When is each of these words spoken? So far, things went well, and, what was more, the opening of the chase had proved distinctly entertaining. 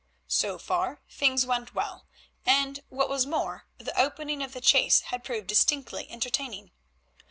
So 0.27 0.57
far, 0.57 1.03
things 1.07 1.45
went 1.45 1.75
well, 1.75 2.07
and, 2.43 2.79
what 2.89 3.07
was 3.07 3.27
more, 3.27 3.67
the 3.77 3.95
opening 3.95 4.41
of 4.41 4.51
the 4.51 4.59
chase 4.59 5.01
had 5.01 5.23
proved 5.23 5.45
distinctly 5.45 6.09
entertaining. 6.09 6.71